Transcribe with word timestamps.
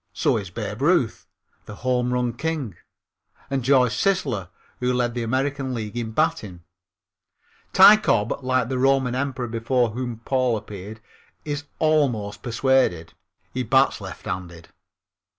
So 0.13 0.37
is 0.37 0.49
Babe 0.49 0.81
Ruth, 0.81 1.27
the 1.67 1.75
home 1.75 2.11
run 2.11 2.33
king, 2.33 2.75
and 3.51 3.63
George 3.63 3.93
Sisler, 3.93 4.49
who 4.79 4.91
led 4.91 5.13
the 5.13 5.21
American 5.21 5.75
League 5.75 5.95
in 5.95 6.09
batting. 6.09 6.63
Ty 7.71 7.97
Cobb, 7.97 8.43
like 8.43 8.67
the 8.67 8.79
Roman 8.79 9.13
emperor 9.13 9.47
before 9.47 9.91
whom 9.91 10.17
Paul 10.25 10.57
appeared, 10.57 11.01
is 11.45 11.65
almost 11.77 12.41
persuaded. 12.41 13.13
He 13.53 13.61
bats 13.61 14.01
lefthanded. 14.01 14.69